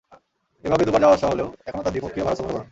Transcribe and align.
এভাবে 0.63 0.83
দুবার 0.87 1.01
আসা-যাওয়া 1.05 1.33
হলেও 1.33 1.47
এখনো 1.67 1.81
তাঁর 1.83 1.93
দ্বিপক্ষীয় 1.93 2.25
ভারত 2.25 2.37
সফর 2.37 2.49
হলো 2.49 2.59
না। 2.59 2.65